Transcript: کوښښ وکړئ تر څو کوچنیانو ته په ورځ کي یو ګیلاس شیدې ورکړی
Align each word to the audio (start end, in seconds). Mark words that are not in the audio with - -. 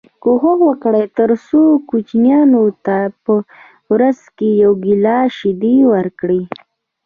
کوښښ 0.23 0.57
وکړئ 0.69 1.05
تر 1.17 1.29
څو 1.47 1.61
کوچنیانو 1.89 2.63
ته 2.85 2.97
په 3.23 3.33
ورځ 3.91 4.19
کي 4.37 4.49
یو 4.63 4.71
ګیلاس 4.85 5.29
شیدې 5.39 5.75
ورکړی 5.93 6.41